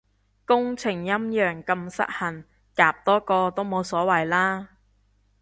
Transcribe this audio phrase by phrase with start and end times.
[0.45, 2.43] 工程陰陽咁失衡，
[2.75, 4.69] 夾多個都冇所謂啦